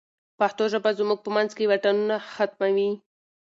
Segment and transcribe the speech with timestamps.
[0.39, 2.91] پښتو ژبه زموږ په منځ کې واټنونه ختموي.